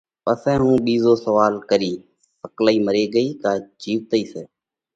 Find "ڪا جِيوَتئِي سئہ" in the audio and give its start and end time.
3.41-4.43